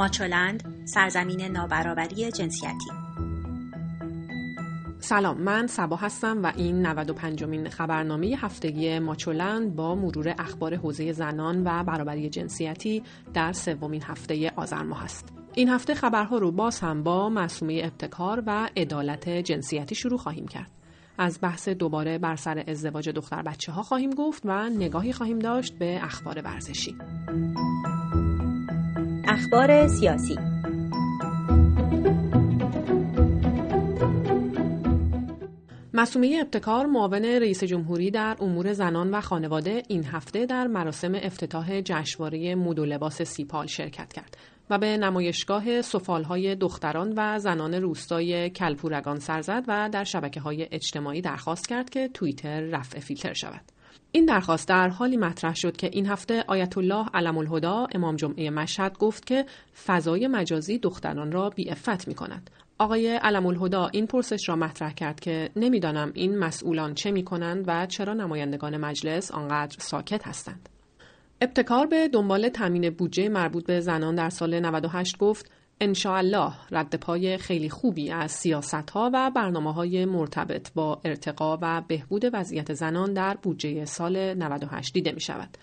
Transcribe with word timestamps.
ماچولند 0.00 0.82
سرزمین 0.84 1.40
نابرابری 1.42 2.32
جنسیتی 2.32 2.90
سلام 5.00 5.40
من 5.40 5.66
سبا 5.66 5.96
هستم 5.96 6.42
و 6.42 6.52
این 6.56 6.86
95 6.86 7.44
مین 7.44 7.68
خبرنامه 7.68 8.36
هفتگی 8.38 8.98
ماچولند 8.98 9.76
با 9.76 9.94
مرور 9.94 10.34
اخبار 10.38 10.76
حوزه 10.76 11.12
زنان 11.12 11.62
و 11.66 11.84
برابری 11.84 12.28
جنسیتی 12.28 13.02
در 13.34 13.52
سومین 13.52 14.02
هفته 14.02 14.52
آذر 14.56 14.82
ماه 14.82 15.04
است. 15.04 15.28
این 15.54 15.68
هفته 15.68 15.94
خبرها 15.94 16.38
رو 16.38 16.52
باز 16.52 16.80
هم 16.80 17.02
با 17.02 17.28
مسومه 17.28 17.80
ابتکار 17.84 18.42
و 18.46 18.68
عدالت 18.76 19.28
جنسیتی 19.28 19.94
شروع 19.94 20.18
خواهیم 20.18 20.48
کرد. 20.48 20.70
از 21.18 21.38
بحث 21.42 21.68
دوباره 21.68 22.18
بر 22.18 22.36
سر 22.36 22.64
ازدواج 22.68 23.08
دختر 23.08 23.42
بچه 23.42 23.72
ها 23.72 23.82
خواهیم 23.82 24.10
گفت 24.10 24.42
و 24.44 24.68
نگاهی 24.68 25.12
خواهیم 25.12 25.38
داشت 25.38 25.78
به 25.78 26.04
اخبار 26.04 26.42
ورزشی. 26.44 26.96
اخبار 29.32 29.86
سیاسی 29.86 30.36
مسومه 35.94 36.38
ابتکار 36.40 36.86
معاون 36.86 37.24
رئیس 37.24 37.64
جمهوری 37.64 38.10
در 38.10 38.36
امور 38.40 38.72
زنان 38.72 39.10
و 39.10 39.20
خانواده 39.20 39.82
این 39.88 40.04
هفته 40.04 40.46
در 40.46 40.66
مراسم 40.66 41.14
افتتاح 41.14 41.80
جشنواره 41.80 42.54
مود 42.54 42.78
و 42.78 42.84
لباس 42.84 43.22
سیپال 43.22 43.66
شرکت 43.66 44.12
کرد 44.12 44.36
و 44.70 44.78
به 44.78 44.96
نمایشگاه 44.96 45.82
سفالهای 45.82 46.54
دختران 46.54 47.12
و 47.16 47.38
زنان 47.38 47.74
روستای 47.74 48.50
کلپورگان 48.50 49.18
سر 49.18 49.40
زد 49.40 49.64
و 49.68 49.88
در 49.92 50.04
شبکه 50.04 50.40
های 50.40 50.68
اجتماعی 50.70 51.20
درخواست 51.20 51.68
کرد 51.68 51.90
که 51.90 52.08
توییتر 52.08 52.60
رفع 52.60 53.00
فیلتر 53.00 53.32
شود. 53.32 53.79
این 54.12 54.24
درخواست 54.24 54.68
در 54.68 54.88
حالی 54.88 55.16
مطرح 55.16 55.54
شد 55.54 55.76
که 55.76 55.90
این 55.92 56.06
هفته 56.06 56.44
آیت 56.48 56.78
الله 56.78 57.06
علم 57.14 57.38
الهدا 57.38 57.86
امام 57.94 58.16
جمعه 58.16 58.50
مشهد 58.50 58.98
گفت 58.98 59.26
که 59.26 59.46
فضای 59.86 60.28
مجازی 60.28 60.78
دختران 60.78 61.32
را 61.32 61.50
بی 61.50 61.70
افت 61.70 62.08
می 62.08 62.14
کند. 62.14 62.50
آقای 62.78 63.16
علم 63.16 63.46
الهدا 63.46 63.86
این 63.86 64.06
پرسش 64.06 64.48
را 64.48 64.56
مطرح 64.56 64.92
کرد 64.92 65.20
که 65.20 65.50
نمی‌دانم 65.56 66.12
این 66.14 66.38
مسئولان 66.38 66.94
چه 66.94 67.10
می 67.10 67.24
کنند 67.24 67.64
و 67.66 67.86
چرا 67.86 68.14
نمایندگان 68.14 68.76
مجلس 68.76 69.30
آنقدر 69.30 69.76
ساکت 69.78 70.26
هستند. 70.26 70.68
ابتکار 71.40 71.86
به 71.86 72.08
دنبال 72.08 72.48
تامین 72.48 72.90
بودجه 72.90 73.28
مربوط 73.28 73.66
به 73.66 73.80
زنان 73.80 74.14
در 74.14 74.30
سال 74.30 74.60
98 74.60 75.18
گفت 75.18 75.50
الله 76.06 76.52
رد 76.70 76.94
پای 76.94 77.38
خیلی 77.38 77.70
خوبی 77.70 78.10
از 78.10 78.32
سیاست 78.32 78.90
ها 78.90 79.10
و 79.14 79.30
برنامه 79.30 79.72
های 79.72 80.04
مرتبط 80.04 80.72
با 80.74 81.00
ارتقا 81.04 81.58
و 81.62 81.82
بهبود 81.88 82.24
وضعیت 82.32 82.72
زنان 82.72 83.12
در 83.12 83.36
بودجه 83.42 83.84
سال 83.84 84.34
98 84.34 84.92
دیده 84.92 85.12
می 85.12 85.20
شود. 85.20 85.58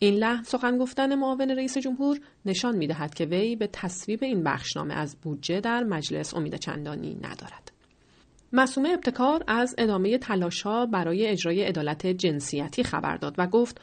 این 0.00 0.14
لحن 0.14 0.42
سخن 0.42 0.78
گفتن 0.78 1.14
معاون 1.14 1.50
رئیس 1.50 1.78
جمهور 1.78 2.20
نشان 2.46 2.76
می 2.76 2.86
دهد 2.86 3.14
که 3.14 3.24
وی 3.24 3.56
به 3.56 3.66
تصویب 3.66 4.22
این 4.22 4.44
بخشنامه 4.44 4.94
از 4.94 5.16
بودجه 5.22 5.60
در 5.60 5.84
مجلس 5.84 6.34
امید 6.34 6.54
چندانی 6.54 7.14
ندارد. 7.14 7.63
مسومه 8.56 8.88
ابتکار 8.88 9.44
از 9.46 9.74
ادامه 9.78 10.18
ها 10.64 10.86
برای 10.86 11.26
اجرای 11.26 11.64
عدالت 11.64 12.06
جنسیتی 12.06 12.84
خبر 12.84 13.16
داد 13.16 13.34
و 13.38 13.46
گفت 13.46 13.80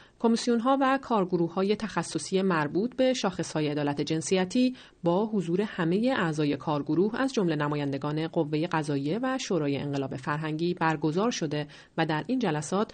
ها 0.64 0.78
و 0.82 1.00
کارگروه 1.02 1.54
های 1.54 1.76
تخصصی 1.76 2.42
مربوط 2.42 2.96
به 2.96 3.14
های 3.56 3.68
عدالت 3.68 4.02
جنسیتی 4.02 4.76
با 5.04 5.26
حضور 5.26 5.62
همه 5.62 6.14
اعضای 6.18 6.58
کارگروه 6.58 7.22
از 7.22 7.34
جمله 7.34 7.56
نمایندگان 7.56 8.28
قوه 8.28 8.68
قضاییه 8.68 9.20
و 9.24 9.38
شورای 9.38 9.78
انقلاب 9.78 10.16
فرهنگی 10.16 10.74
برگزار 10.74 11.32
شده 11.32 11.68
و 11.98 12.06
در 12.06 12.24
این 12.28 12.40
جلسات 12.40 12.92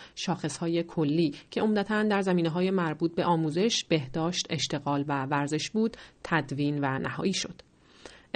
های 0.59 0.83
کلی 0.83 1.35
که 1.51 1.61
عمدتا 1.61 2.03
در 2.03 2.21
زمینه 2.21 2.49
های 2.49 2.71
مربوط 2.71 3.15
به 3.15 3.25
آموزش، 3.25 3.83
بهداشت، 3.83 4.47
اشتغال 4.49 5.05
و 5.07 5.25
ورزش 5.25 5.69
بود، 5.69 5.97
تدوین 6.23 6.79
و 6.81 6.99
نهایی 6.99 7.33
شد. 7.33 7.66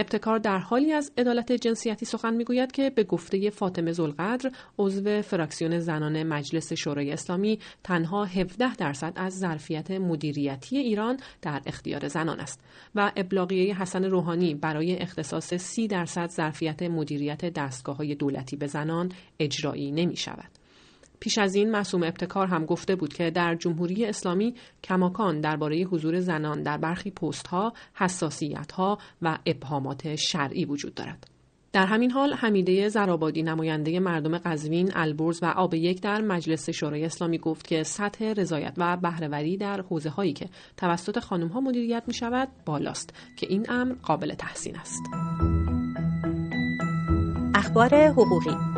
ابتکار 0.01 0.39
در 0.39 0.57
حالی 0.57 0.93
از 0.93 1.11
عدالت 1.17 1.51
جنسیتی 1.51 2.05
سخن 2.05 2.33
می‌گوید 2.33 2.71
که 2.71 2.89
به 2.89 3.03
گفته 3.03 3.49
فاطمه 3.49 3.91
زلقدر 3.91 4.51
عضو 4.79 5.21
فراکسیون 5.21 5.79
زنان 5.79 6.23
مجلس 6.23 6.73
شورای 6.73 7.11
اسلامی 7.11 7.59
تنها 7.83 8.25
17 8.25 8.75
درصد 8.75 9.13
از 9.15 9.39
ظرفیت 9.39 9.91
مدیریتی 9.91 10.77
ایران 10.77 11.17
در 11.41 11.61
اختیار 11.65 12.07
زنان 12.07 12.39
است 12.39 12.63
و 12.95 13.11
ابلاغیه 13.15 13.81
حسن 13.81 14.03
روحانی 14.03 14.55
برای 14.55 14.95
اختصاص 14.97 15.53
30 15.53 15.87
درصد 15.87 16.29
ظرفیت 16.29 16.83
مدیریت 16.83 17.45
دستگاه 17.53 17.97
های 17.97 18.15
دولتی 18.15 18.55
به 18.55 18.67
زنان 18.67 19.11
اجرایی 19.39 19.91
نمی 19.91 20.15
شود. 20.15 20.60
پیش 21.21 21.37
از 21.37 21.55
این 21.55 21.71
معصوم 21.71 22.03
ابتکار 22.03 22.47
هم 22.47 22.65
گفته 22.65 22.95
بود 22.95 23.13
که 23.13 23.31
در 23.31 23.55
جمهوری 23.55 24.05
اسلامی 24.05 24.55
کماکان 24.83 25.41
درباره 25.41 25.83
حضور 25.83 26.19
زنان 26.19 26.63
در 26.63 26.77
برخی 26.77 27.11
پست 27.11 27.47
ها، 27.47 27.73
حساسیت 27.93 28.71
ها 28.71 28.97
و 29.21 29.37
ابهامات 29.45 30.15
شرعی 30.15 30.65
وجود 30.65 30.93
دارد. 30.93 31.27
در 31.73 31.85
همین 31.85 32.11
حال 32.11 32.33
حمیده 32.33 32.89
زرابادی 32.89 33.43
نماینده 33.43 33.99
مردم 33.99 34.37
قزوین 34.37 34.91
البرز 34.95 35.43
و 35.43 35.45
آب 35.45 35.73
یک 35.73 36.01
در 36.01 36.21
مجلس 36.21 36.69
شورای 36.69 37.05
اسلامی 37.05 37.37
گفت 37.37 37.67
که 37.67 37.83
سطح 37.83 38.25
رضایت 38.25 38.73
و 38.77 38.97
بهرهوری 38.97 39.57
در 39.57 39.81
حوزه 39.81 40.09
هایی 40.09 40.33
که 40.33 40.49
توسط 40.77 41.19
خانم 41.19 41.47
ها 41.47 41.61
مدیریت 41.61 42.03
می 42.07 42.13
شود 42.13 42.47
بالاست 42.65 43.13
که 43.37 43.47
این 43.49 43.65
امر 43.69 43.93
قابل 43.93 44.33
تحسین 44.33 44.75
است. 44.75 45.01
اخبار 47.55 47.95
حقوقی 47.95 48.70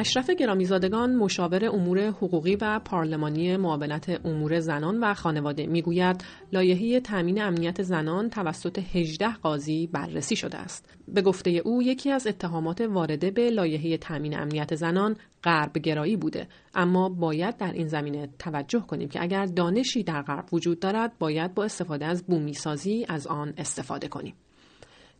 اشرف 0.00 0.30
گرامیزادگان 0.30 1.14
مشاور 1.16 1.64
امور 1.64 2.00
حقوقی 2.00 2.56
و 2.60 2.78
پارلمانی 2.78 3.56
معاونت 3.56 4.20
امور 4.26 4.60
زنان 4.60 4.98
و 5.00 5.14
خانواده 5.14 5.66
می‌گوید 5.66 6.24
لایحه 6.52 7.00
تامین 7.00 7.42
امنیت 7.42 7.82
زنان 7.82 8.30
توسط 8.30 8.78
18 8.94 9.34
قاضی 9.34 9.86
بررسی 9.86 10.36
شده 10.36 10.58
است. 10.58 10.96
به 11.08 11.22
گفته 11.22 11.50
او 11.50 11.82
یکی 11.82 12.10
از 12.10 12.26
اتهامات 12.26 12.80
وارده 12.80 13.30
به 13.30 13.50
لایحه 13.50 13.96
تامین 13.96 14.38
امنیت 14.38 14.74
زنان 14.74 15.16
غرب 15.44 15.78
گرایی 15.78 16.16
بوده. 16.16 16.48
اما 16.74 17.08
باید 17.08 17.56
در 17.56 17.72
این 17.72 17.88
زمینه 17.88 18.28
توجه 18.38 18.80
کنیم 18.80 19.08
که 19.08 19.22
اگر 19.22 19.46
دانشی 19.46 20.02
در 20.02 20.22
غرب 20.22 20.54
وجود 20.54 20.80
دارد 20.80 21.18
باید 21.18 21.54
با 21.54 21.64
استفاده 21.64 22.06
از 22.06 22.26
بومی 22.26 22.52
سازی 22.54 23.06
از 23.08 23.26
آن 23.26 23.54
استفاده 23.56 24.08
کنیم. 24.08 24.34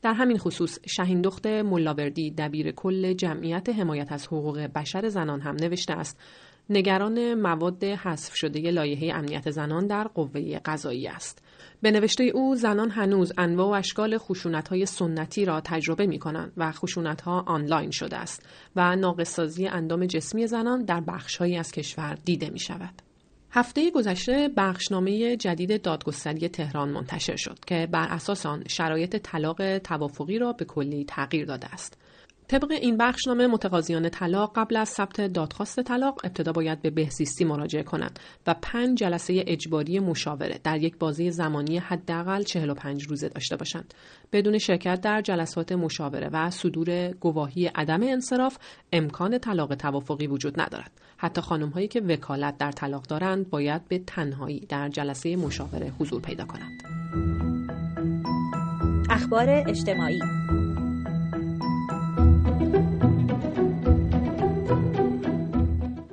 در 0.03 0.12
همین 0.12 0.38
خصوص 0.38 0.78
شهین 0.87 1.21
دخت 1.21 1.47
ملاوردی 1.47 2.31
دبیر 2.31 2.72
کل 2.72 3.12
جمعیت 3.12 3.69
حمایت 3.69 4.12
از 4.12 4.27
حقوق 4.27 4.59
بشر 4.59 5.09
زنان 5.09 5.41
هم 5.41 5.55
نوشته 5.55 5.93
است 5.93 6.21
نگران 6.71 7.34
مواد 7.34 7.84
حذف 7.84 8.34
شده 8.34 8.71
لایحه 8.71 9.15
امنیت 9.15 9.50
زنان 9.50 9.87
در 9.87 10.09
قوه 10.09 10.59
قضایی 10.65 11.09
است. 11.09 11.43
به 11.83 11.91
نوشته 11.91 12.25
او 12.25 12.55
زنان 12.55 12.91
هنوز 12.91 13.33
انواع 13.38 13.69
و 13.69 13.72
اشکال 13.72 14.19
های 14.71 14.87
سنتی 14.87 15.44
را 15.44 15.61
تجربه 15.61 16.06
می 16.06 16.19
کنند 16.19 16.53
و 16.56 16.72
ها 17.25 17.41
آنلاین 17.47 17.91
شده 17.91 18.17
است 18.17 18.49
و 18.77 18.97
ناقصازی 18.97 19.67
اندام 19.67 20.06
جسمی 20.06 20.47
زنان 20.47 20.84
در 20.84 21.00
بخشهایی 21.00 21.56
از 21.56 21.72
کشور 21.72 22.19
دیده 22.25 22.50
می 22.50 22.59
شود. 22.59 23.09
هفته 23.53 23.91
گذشته 23.91 24.50
بخشنامه 24.56 25.37
جدید 25.37 25.83
دادگستری 25.83 26.49
تهران 26.49 26.88
منتشر 26.88 27.37
شد 27.37 27.59
که 27.66 27.88
بر 27.93 28.09
اساس 28.11 28.47
آن 28.47 28.65
شرایط 28.69 29.16
طلاق 29.16 29.78
توافقی 29.78 30.38
را 30.38 30.53
به 30.53 30.65
کلی 30.65 31.05
تغییر 31.05 31.47
داده 31.47 31.66
است. 31.66 31.97
طبق 32.50 32.71
این 32.71 32.97
بخشنامه 32.97 33.47
متقاضیان 33.47 34.09
طلاق 34.09 34.53
قبل 34.55 34.77
از 34.77 34.88
ثبت 34.88 35.21
دادخواست 35.21 35.83
طلاق 35.83 36.21
ابتدا 36.25 36.53
باید 36.53 36.83
به 36.83 36.91
بهزیستی 36.91 37.44
مراجعه 37.44 37.83
کنند 37.83 38.19
و 38.47 38.55
پنج 38.62 38.99
جلسه 38.99 39.44
اجباری 39.47 39.99
مشاوره 39.99 40.61
در 40.65 40.82
یک 40.82 40.99
بازی 40.99 41.31
زمانی 41.31 41.78
حداقل 41.78 42.43
45 42.43 43.05
روزه 43.05 43.28
داشته 43.28 43.56
باشند 43.56 43.94
بدون 44.32 44.59
شرکت 44.59 45.00
در 45.00 45.22
جلسات 45.22 45.72
مشاوره 45.72 46.28
و 46.32 46.50
صدور 46.50 47.09
گواهی 47.09 47.67
عدم 47.67 48.03
انصراف 48.03 48.59
امکان 48.93 49.38
طلاق 49.38 49.75
توافقی 49.75 50.27
وجود 50.27 50.61
ندارد 50.61 50.91
حتی 51.22 51.41
خانم 51.41 51.69
هایی 51.69 51.88
که 51.88 52.00
وکالت 52.00 52.58
در 52.58 52.72
طلاق 52.72 53.02
دارند 53.02 53.50
باید 53.50 53.88
به 53.88 53.99
تنهایی 53.99 54.61
در 54.61 54.88
جلسه 54.88 55.37
مشاوره 55.37 55.93
حضور 55.99 56.20
پیدا 56.20 56.44
کنند 56.44 56.82
اخبار 59.11 59.49
اجتماعی 59.49 60.20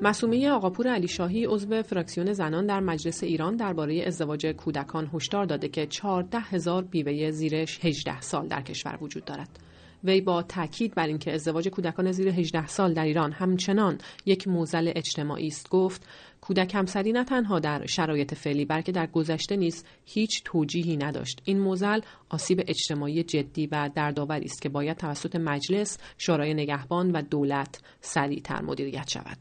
مسومه 0.02 0.50
آقاپور 0.50 0.88
علی 0.88 1.08
شاهی 1.08 1.46
عضو 1.46 1.84
فراکسیون 1.84 2.34
زنان 2.34 2.66
در 2.66 2.80
مجلس 2.80 3.24
ایران 3.24 3.56
درباره 3.56 4.04
ازدواج 4.08 4.46
کودکان 4.46 5.10
هشدار 5.14 5.46
داده 5.46 5.68
که 5.68 5.86
14 5.88 6.40
هزار 6.40 6.84
بیوه 6.84 7.32
زیرش 7.32 7.86
18 7.86 8.22
سال 8.22 8.48
در 8.48 8.62
کشور 8.62 8.98
وجود 9.02 9.26
دارد. 9.26 9.67
وی 10.08 10.22
با 10.22 10.44
تاکید 10.44 10.96
بر 10.96 11.08
اینکه 11.08 11.34
ازدواج 11.34 11.68
کودکان 11.68 12.12
زیر 12.12 12.30
18 12.30 12.68
سال 12.68 12.94
در 12.94 13.04
ایران 13.04 13.32
همچنان 13.32 13.98
یک 14.26 14.48
موزل 14.48 14.92
اجتماعی 14.96 15.48
است 15.48 15.70
گفت 15.70 16.08
کودک 16.42 16.76
همسری 16.76 17.12
نه 17.12 17.24
تنها 17.24 17.60
در 17.60 17.86
شرایط 17.86 18.34
فعلی 18.34 18.66
بلکه 18.66 18.92
در 18.92 19.08
گذشته 19.08 19.56
نیز 19.56 19.84
هیچ 20.06 20.42
توجیهی 20.46 20.98
نداشت 20.98 21.42
این 21.44 21.60
موزل 21.60 22.00
آسیب 22.30 22.64
اجتماعی 22.68 23.24
جدی 23.24 23.68
و 23.68 23.90
دردآوری 23.96 24.46
است 24.46 24.62
که 24.62 24.70
باید 24.70 24.98
توسط 24.98 25.36
مجلس 25.36 25.98
شورای 26.18 26.54
نگهبان 26.54 27.12
و 27.12 27.22
دولت 27.22 27.82
سریعتر 28.02 28.62
مدیریت 28.62 29.10
شود 29.10 29.38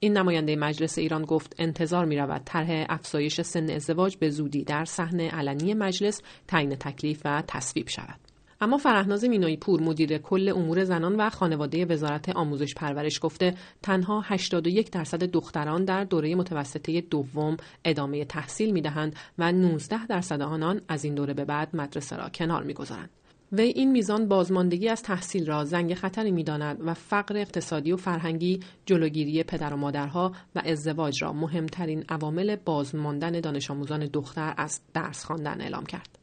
این 0.00 0.18
نماینده 0.18 0.56
مجلس 0.56 0.98
ایران 0.98 1.24
گفت 1.24 1.54
انتظار 1.58 2.04
می 2.04 2.16
رود 2.16 2.42
طرح 2.44 2.86
افزایش 2.88 3.40
سن 3.40 3.70
ازدواج 3.70 4.16
به 4.16 4.30
زودی 4.30 4.64
در 4.64 4.84
صحنه 4.84 5.30
علنی 5.30 5.74
مجلس 5.74 6.22
تعیین 6.48 6.74
تکلیف 6.74 7.20
و 7.24 7.42
تصویب 7.46 7.88
شود. 7.88 8.31
اما 8.62 8.78
فرهناز 8.78 9.24
مینایی 9.24 9.56
پور 9.56 9.80
مدیر 9.80 10.18
کل 10.18 10.52
امور 10.56 10.84
زنان 10.84 11.16
و 11.16 11.30
خانواده 11.30 11.86
وزارت 11.86 12.28
آموزش 12.28 12.74
پرورش 12.74 13.18
گفته 13.22 13.54
تنها 13.82 14.20
81 14.20 14.90
درصد 14.90 15.24
دختران 15.24 15.84
در 15.84 16.04
دوره 16.04 16.34
متوسطه 16.34 17.00
دوم 17.00 17.56
ادامه 17.84 18.24
تحصیل 18.24 18.72
می‌دهند 18.72 19.16
و 19.38 19.52
19 19.52 20.06
درصد 20.06 20.42
آنان 20.42 20.80
از 20.88 21.04
این 21.04 21.14
دوره 21.14 21.34
به 21.34 21.44
بعد 21.44 21.76
مدرسه 21.76 22.16
را 22.16 22.28
کنار 22.28 22.62
می‌گذارند. 22.62 23.10
وی 23.52 23.66
این 23.66 23.92
میزان 23.92 24.28
بازماندگی 24.28 24.88
از 24.88 25.02
تحصیل 25.02 25.46
را 25.46 25.64
زنگ 25.64 25.94
خطری 25.94 26.30
می‌داند 26.30 26.78
و 26.86 26.94
فقر 26.94 27.36
اقتصادی 27.36 27.92
و 27.92 27.96
فرهنگی 27.96 28.60
جلوگیری 28.86 29.42
پدر 29.42 29.74
و 29.74 29.76
مادرها 29.76 30.32
و 30.54 30.62
ازدواج 30.64 31.22
را 31.22 31.32
مهمترین 31.32 32.04
عوامل 32.08 32.56
بازماندن 32.56 33.40
دانش 33.40 33.70
آموزان 33.70 34.06
دختر 34.06 34.54
از 34.56 34.80
درس 34.94 35.24
خواندن 35.24 35.60
اعلام 35.60 35.86
کرد. 35.86 36.21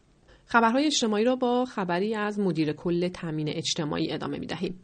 خبرهای 0.52 0.86
اجتماعی 0.86 1.24
را 1.24 1.36
با 1.36 1.66
خبری 1.66 2.16
از 2.16 2.40
مدیر 2.40 2.74
کل 2.74 3.08
تامین 3.08 3.50
اجتماعی 3.50 4.12
ادامه 4.12 4.40
می 4.40 4.46
دهیم. 4.46 4.80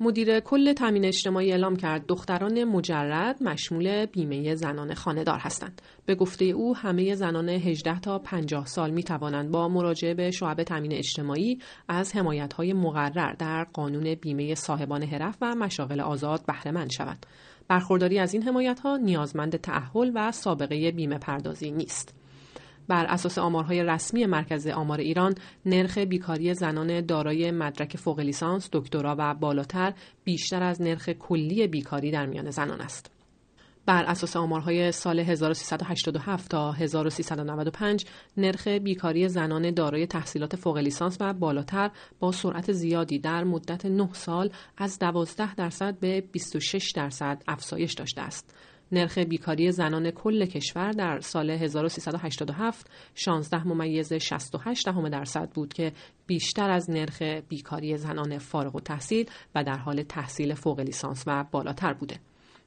مدیر 0.00 0.40
کل 0.40 0.72
تامین 0.72 1.04
اجتماعی 1.04 1.50
اعلام 1.50 1.76
کرد 1.76 2.06
دختران 2.06 2.64
مجرد 2.64 3.42
مشمول 3.42 4.06
بیمه 4.06 4.54
زنان 4.54 4.94
خانهدار 4.94 5.38
هستند. 5.38 5.82
به 6.06 6.14
گفته 6.14 6.44
او 6.44 6.76
همه 6.76 7.14
زنان 7.14 7.48
18 7.48 8.00
تا 8.00 8.18
50 8.18 8.66
سال 8.66 8.90
می 8.90 9.02
توانند 9.02 9.50
با 9.50 9.68
مراجعه 9.68 10.14
به 10.14 10.30
شعب 10.30 10.62
تامین 10.62 10.92
اجتماعی 10.92 11.58
از 11.88 12.16
حمایت 12.16 12.52
های 12.52 12.72
مقرر 12.72 13.32
در 13.32 13.64
قانون 13.64 14.14
بیمه 14.14 14.54
صاحبان 14.54 15.02
حرف 15.02 15.36
و 15.40 15.54
مشاغل 15.54 16.00
آزاد 16.00 16.46
بهره 16.46 16.88
شوند. 16.88 17.26
برخورداری 17.68 18.18
از 18.18 18.34
این 18.34 18.42
حمایت 18.42 18.80
ها 18.80 18.96
نیازمند 18.96 19.56
تعهل 19.56 20.10
و 20.14 20.32
سابقه 20.32 20.90
بیمه 20.90 21.18
پردازی 21.18 21.70
نیست. 21.70 22.23
بر 22.88 23.04
اساس 23.04 23.38
آمارهای 23.38 23.84
رسمی 23.84 24.26
مرکز 24.26 24.66
آمار 24.66 25.00
ایران 25.00 25.34
نرخ 25.66 25.98
بیکاری 25.98 26.54
زنان 26.54 27.06
دارای 27.06 27.50
مدرک 27.50 27.96
فوق 27.96 28.20
لیسانس، 28.20 28.68
دکترا 28.72 29.16
و 29.18 29.34
بالاتر 29.34 29.92
بیشتر 30.24 30.62
از 30.62 30.82
نرخ 30.82 31.08
کلی 31.08 31.66
بیکاری 31.66 32.10
در 32.10 32.26
میان 32.26 32.50
زنان 32.50 32.80
است. 32.80 33.10
بر 33.86 34.04
اساس 34.04 34.36
آمارهای 34.36 34.92
سال 34.92 35.20
1387 35.20 36.50
تا 36.50 36.72
1395 36.72 38.04
نرخ 38.36 38.68
بیکاری 38.68 39.28
زنان 39.28 39.70
دارای 39.70 40.06
تحصیلات 40.06 40.56
فوق 40.56 40.76
لیسانس 40.76 41.16
و 41.20 41.32
بالاتر 41.32 41.90
با 42.20 42.32
سرعت 42.32 42.72
زیادی 42.72 43.18
در 43.18 43.44
مدت 43.44 43.86
9 43.86 44.08
سال 44.12 44.50
از 44.76 44.98
12 44.98 45.54
درصد 45.54 45.98
به 45.98 46.20
26 46.32 46.90
درصد 46.90 47.42
افزایش 47.48 47.94
داشته 47.94 48.20
است. 48.20 48.54
نرخ 48.94 49.18
بیکاری 49.18 49.72
زنان 49.72 50.10
کل 50.10 50.46
کشور 50.46 50.92
در 50.92 51.20
سال 51.20 51.50
1387 51.50 52.90
16 53.14 53.66
ممیز 53.66 54.12
68 54.12 54.86
دهم 54.86 55.08
درصد 55.08 55.50
بود 55.50 55.72
که 55.72 55.92
بیشتر 56.26 56.70
از 56.70 56.90
نرخ 56.90 57.22
بیکاری 57.22 57.96
زنان 57.96 58.38
فارغ 58.38 58.76
و 58.76 58.80
تحصیل 58.80 59.30
و 59.54 59.64
در 59.64 59.78
حال 59.78 60.02
تحصیل 60.02 60.54
فوق 60.54 60.80
لیسانس 60.80 61.24
و 61.26 61.44
بالاتر 61.50 61.92
بوده. 61.92 62.18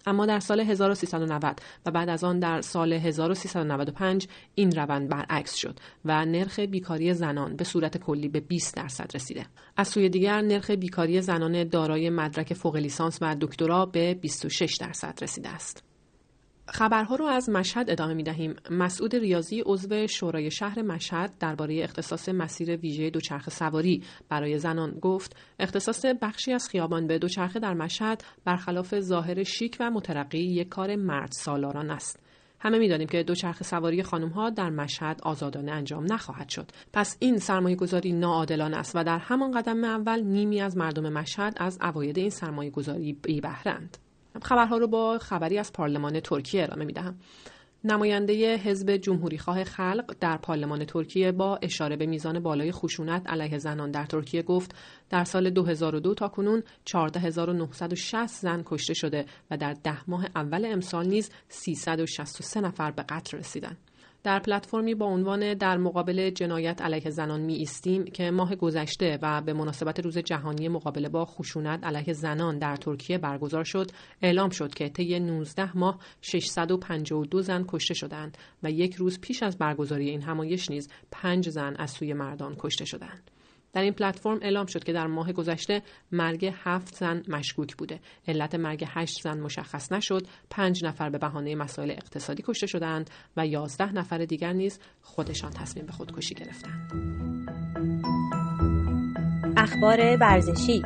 اما 0.08 0.26
در 0.26 0.40
سال 0.40 0.60
1390 0.60 1.60
و 1.86 1.92
بعد 1.92 2.10
از 2.10 2.24
آن 2.24 2.40
در 2.40 2.62
سال 2.62 2.94
1395 2.94 4.28
این 4.56 4.72
روند 4.72 5.10
برعکس 5.10 5.56
شد 5.56 5.80
و 6.06 6.26
نرخ 6.26 6.60
بیکاری 6.60 7.14
زنان 7.14 7.56
به 7.56 7.64
صورت 7.64 7.98
کلی 7.98 8.28
به 8.28 8.40
20 8.40 8.76
درصد 8.76 9.12
رسیده. 9.16 9.46
از 9.78 9.88
سوی 9.88 10.10
دیگر 10.10 10.42
نرخ 10.42 10.72
بیکاری 10.72 11.22
زنان 11.22 11.64
دارای 11.64 12.10
مدرک 12.10 12.54
فوق 12.54 12.76
لیسانس 12.76 13.18
و 13.22 13.36
دکترا 13.42 13.86
به 13.86 14.14
26 14.14 14.78
درصد 14.80 15.20
رسیده 15.22 15.50
است. 15.50 15.87
خبرها 16.70 17.16
رو 17.16 17.26
از 17.26 17.50
مشهد 17.50 17.90
ادامه 17.90 18.14
می 18.14 18.24
دهیم. 18.24 18.56
مسعود 18.72 19.16
ریاضی 19.16 19.64
عضو 19.66 20.08
شورای 20.08 20.52
شهر 20.52 20.82
مشهد 20.82 21.38
درباره 21.40 21.84
اختصاص 21.84 22.30
مسیر 22.30 22.76
ویژه 22.76 23.10
دوچرخه 23.10 23.52
سواری 23.52 24.04
برای 24.30 24.60
زنان 24.60 24.92
گفت 24.92 25.36
اختصاص 25.60 26.06
بخشی 26.22 26.54
از 26.54 26.70
خیابان 26.70 27.08
به 27.08 27.20
دوچرخه 27.20 27.60
در 27.60 27.74
مشهد 27.74 28.24
برخلاف 28.46 29.00
ظاهر 29.00 29.44
شیک 29.44 29.78
و 29.80 29.92
مترقی 29.92 30.40
یک 30.40 30.70
کار 30.70 30.96
مرد 30.96 31.32
سالاران 31.32 31.92
است. 31.92 32.20
همه 32.60 32.80
می‌دانیم 32.80 33.08
که 33.08 33.24
دوچرخه 33.24 33.64
سواری 33.64 34.04
خانم 34.04 34.30
ها 34.30 34.50
در 34.50 34.70
مشهد 34.70 35.20
آزادانه 35.24 35.72
انجام 35.72 36.14
نخواهد 36.14 36.50
شد. 36.50 36.72
پس 36.94 37.18
این 37.20 37.38
سرمایه 37.38 37.76
گذاری 37.76 38.12
ناعادلانه 38.12 38.78
است 38.78 38.96
و 38.96 39.04
در 39.04 39.18
همان 39.18 39.52
قدم 39.52 39.84
اول 39.84 40.24
نیمی 40.24 40.62
از 40.62 40.78
مردم 40.78 41.14
مشهد 41.14 41.54
از 41.58 41.78
عواید 41.82 42.18
این 42.18 42.30
سرمایه 42.30 42.70
گذاری 42.70 43.14
بی 43.14 43.42
بهرند. 43.42 43.98
خبرها 44.42 44.78
رو 44.78 44.88
با 44.88 45.18
خبری 45.18 45.58
از 45.58 45.74
پارلمان 45.74 46.20
ترکیه 46.20 46.64
ارائه 46.64 46.86
می‌دهم. 46.86 47.16
نماینده 47.84 48.56
حزب 48.56 48.98
جمهوریخواه 48.98 49.64
خلق 49.64 50.16
در 50.20 50.38
پارلمان 50.38 50.86
ترکیه 50.86 51.32
با 51.32 51.60
اشاره 51.62 51.96
به 51.96 52.06
میزان 52.06 52.40
بالای 52.40 52.72
خشونت 52.72 53.30
علیه 53.30 53.58
زنان 53.58 53.92
در 53.92 54.06
ترکیه 54.06 54.42
گفت 54.42 54.76
در 55.10 55.24
سال 55.24 55.50
2002 55.50 56.14
تا 56.14 56.28
کنون 56.28 56.64
14960 56.86 58.28
زن 58.28 58.64
کشته 58.66 58.94
شده 58.94 59.26
و 59.52 59.58
در 59.58 59.74
ده 59.74 60.10
ماه 60.10 60.26
اول 60.36 60.66
امسال 60.66 61.08
نیز 61.08 61.32
363 61.50 62.62
نفر 62.62 62.92
به 62.92 63.04
قتل 63.10 63.38
رسیدند. 63.38 63.78
در 64.24 64.40
پلتفرمی 64.40 64.96
با 64.96 65.06
عنوان 65.06 65.54
در 65.54 65.78
مقابل 65.78 66.30
جنایت 66.30 66.82
علیه 66.82 67.10
زنان 67.10 67.42
می 67.42 67.54
ایستیم 67.54 68.04
که 68.06 68.32
ماه 68.32 68.56
گذشته 68.56 69.20
و 69.22 69.42
به 69.42 69.54
مناسبت 69.54 70.00
روز 70.00 70.18
جهانی 70.18 70.68
مقابله 70.68 71.10
با 71.10 71.26
خشونت 71.26 71.84
علیه 71.84 72.14
زنان 72.14 72.60
در 72.60 72.76
ترکیه 72.76 73.18
برگزار 73.18 73.64
شد 73.64 73.92
اعلام 74.22 74.50
شد 74.50 74.74
که 74.74 74.90
طی 74.90 75.20
19 75.20 75.78
ماه 75.78 76.00
652 76.22 77.42
زن 77.42 77.66
کشته 77.68 77.94
شدند 77.94 78.38
و 78.64 78.72
یک 78.72 78.96
روز 78.96 79.20
پیش 79.20 79.44
از 79.44 79.58
برگزاری 79.58 80.10
این 80.10 80.22
همایش 80.22 80.72
نیز 80.72 80.90
پنج 81.12 81.50
زن 81.50 81.76
از 81.76 81.92
سوی 81.92 82.14
مردان 82.14 82.56
کشته 82.60 82.86
شدند. 82.86 83.32
در 83.74 83.82
این 83.82 83.94
پلتفرم 83.94 84.40
اعلام 84.42 84.66
شد 84.66 84.84
که 84.84 84.94
در 84.94 85.08
ماه 85.08 85.34
گذشته 85.34 85.82
مرگ 86.12 86.54
هفت 86.64 86.96
زن 86.96 87.24
مشکوک 87.28 87.76
بوده. 87.76 88.00
علت 88.28 88.56
مرگ 88.56 88.86
هشت 88.88 89.22
زن 89.22 89.40
مشخص 89.40 89.92
نشد. 89.92 90.28
پنج 90.50 90.86
نفر 90.86 91.10
به 91.10 91.18
بهانه 91.18 91.56
مسائل 91.56 91.92
اقتصادی 91.92 92.44
کشته 92.48 92.68
شدند 92.68 93.10
و 93.38 93.48
یازده 93.48 93.94
نفر 93.94 94.18
دیگر 94.18 94.54
نیز 94.54 94.80
خودشان 95.02 95.52
تصمیم 95.52 95.86
به 95.86 95.92
خودکشی 95.92 96.36
گرفتند. 96.36 96.92
اخبار 99.58 100.18
ورزشی 100.22 100.82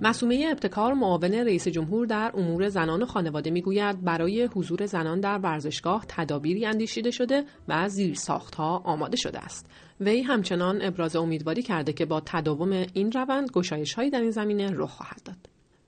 مسومه 0.00 0.46
ابتکار 0.50 0.94
معاون 0.94 1.34
رئیس 1.34 1.68
جمهور 1.68 2.06
در 2.06 2.32
امور 2.34 2.68
زنان 2.68 3.02
و 3.02 3.06
خانواده 3.06 3.50
می‌گوید 3.50 4.04
برای 4.04 4.44
حضور 4.44 4.86
زنان 4.86 5.20
در 5.20 5.38
ورزشگاه 5.38 6.04
تدابیری 6.08 6.66
اندیشیده 6.66 7.10
شده 7.10 7.44
و 7.68 7.88
زیر 7.88 8.14
ساختها 8.14 8.78
آماده 8.78 9.16
شده 9.16 9.38
است. 9.38 9.70
وی 10.00 10.22
همچنان 10.22 10.82
ابراز 10.82 11.16
امیدواری 11.16 11.62
کرده 11.62 11.92
که 11.92 12.06
با 12.06 12.22
تداوم 12.26 12.72
این 12.92 13.12
روند 13.12 13.50
گشایش 13.50 13.94
هایی 13.94 14.10
در 14.10 14.20
این 14.20 14.30
زمینه 14.30 14.70
رخ 14.70 14.90
خواهد 14.90 15.22
داد. 15.24 15.36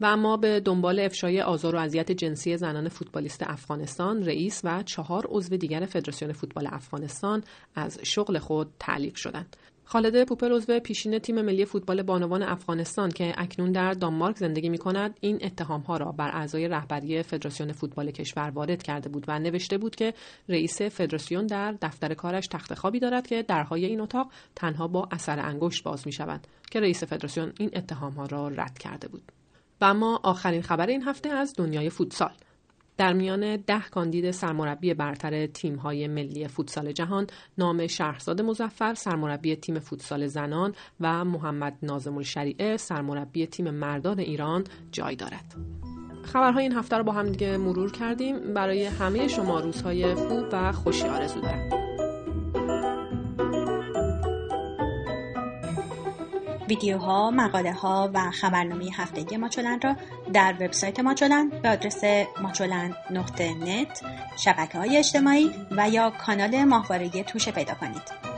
و 0.00 0.06
اما 0.06 0.36
به 0.36 0.60
دنبال 0.60 1.00
افشای 1.00 1.40
آزار 1.40 1.76
و 1.76 1.78
اذیت 1.78 2.12
جنسی 2.12 2.56
زنان 2.56 2.88
فوتبالیست 2.88 3.42
افغانستان 3.46 4.24
رئیس 4.24 4.60
و 4.64 4.82
چهار 4.82 5.26
عضو 5.28 5.56
دیگر 5.56 5.86
فدراسیون 5.86 6.32
فوتبال 6.32 6.66
افغانستان 6.70 7.44
از 7.74 7.98
شغل 8.02 8.38
خود 8.38 8.68
تعلیق 8.78 9.14
شدند 9.14 9.56
خالد 9.92 10.24
پوپر 10.24 10.52
عضو 10.52 10.80
پیشین 10.80 11.18
تیم 11.18 11.42
ملی 11.42 11.64
فوتبال 11.64 12.02
بانوان 12.02 12.42
افغانستان 12.42 13.10
که 13.10 13.34
اکنون 13.36 13.72
در 13.72 13.92
دانمارک 13.92 14.36
زندگی 14.36 14.68
می 14.68 14.78
کند 14.78 15.16
این 15.20 15.38
اتهام 15.42 15.80
ها 15.80 15.96
را 15.96 16.12
بر 16.12 16.30
اعضای 16.36 16.68
رهبری 16.68 17.22
فدراسیون 17.22 17.72
فوتبال 17.72 18.10
کشور 18.10 18.50
وارد 18.50 18.82
کرده 18.82 19.08
بود 19.08 19.24
و 19.28 19.38
نوشته 19.38 19.78
بود 19.78 19.96
که 19.96 20.14
رئیس 20.48 20.82
فدراسیون 20.82 21.46
در 21.46 21.72
دفتر 21.72 22.14
کارش 22.14 22.46
تخت 22.46 22.74
خوابی 22.74 23.00
دارد 23.00 23.26
که 23.26 23.42
درهای 23.42 23.84
این 23.84 24.00
اتاق 24.00 24.32
تنها 24.56 24.88
با 24.88 25.08
اثر 25.10 25.40
انگشت 25.40 25.84
باز 25.84 26.06
می 26.06 26.12
شود 26.12 26.46
که 26.70 26.80
رئیس 26.80 27.04
فدراسیون 27.04 27.52
این 27.58 27.70
اتهام 27.74 28.12
ها 28.12 28.26
را 28.26 28.48
رد 28.48 28.78
کرده 28.78 29.08
بود. 29.08 29.22
و 29.80 29.84
اما 29.84 30.20
آخرین 30.22 30.62
خبر 30.62 30.86
این 30.86 31.02
هفته 31.02 31.28
از 31.28 31.54
دنیای 31.56 31.90
فوتسال. 31.90 32.32
در 33.00 33.12
میان 33.12 33.56
ده 33.56 33.80
کاندید 33.90 34.30
سرمربی 34.30 34.94
برتر 34.94 35.48
های 35.82 36.08
ملی 36.08 36.48
فوتسال 36.48 36.92
جهان 36.92 37.26
نام 37.58 37.86
شهرزاد 37.86 38.40
مزفر 38.42 38.94
سرمربی 38.94 39.56
تیم 39.56 39.78
فوتسال 39.78 40.26
زنان 40.26 40.74
و 41.00 41.24
محمد 41.24 41.78
نازم 41.82 42.16
الشریعه 42.16 42.76
سرمربی 42.76 43.46
تیم 43.46 43.70
مردان 43.70 44.18
ایران 44.18 44.64
جای 44.92 45.16
دارد. 45.16 45.54
خبرهای 46.22 46.62
این 46.62 46.72
هفته 46.72 46.96
رو 46.96 47.04
با 47.04 47.12
هم 47.12 47.28
دیگه 47.28 47.56
مرور 47.56 47.92
کردیم 47.92 48.54
برای 48.54 48.84
همه 48.84 49.28
شما 49.28 49.60
روزهای 49.60 50.14
خوب 50.14 50.44
و 50.52 50.72
خوشی 50.72 51.06
آرزو 51.08 51.40
دارم. 51.40 51.89
ویدیوها، 56.70 57.30
مقاله 57.30 57.72
ها 57.72 58.10
و 58.14 58.30
خبرنامه 58.30 58.90
هفتگی 58.96 59.36
ماچولند 59.36 59.84
را 59.84 59.96
در 60.32 60.54
وبسایت 60.60 61.00
ماچولند 61.00 61.62
به 61.62 61.68
آدرس 61.68 62.00
ماچولند 62.42 62.94
نقطه 63.10 63.54
شبکه 64.36 64.78
های 64.78 64.96
اجتماعی 64.96 65.50
و 65.70 65.88
یا 65.88 66.10
کانال 66.10 66.64
ماهواره 66.64 67.08
توشه 67.08 67.52
پیدا 67.52 67.74
کنید. 67.74 68.29